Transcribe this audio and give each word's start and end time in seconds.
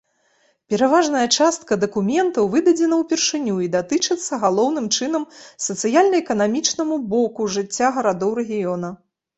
Пераважная 0.73 1.25
частка 1.41 1.77
дакументаў 1.83 2.49
выдадзена 2.55 2.95
ўпершыню 3.03 3.55
і 3.67 3.69
датычыцца 3.77 4.41
галоўным 4.47 4.91
чынам 4.97 5.23
сацыяльна-эканамічнаму 5.69 6.95
боку 7.15 7.41
жыцця 7.59 7.87
гарадоў 7.99 8.31
рэгіёна. 8.43 8.89